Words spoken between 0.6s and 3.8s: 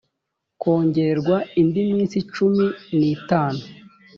kongererwa indi minsi cumi n itanu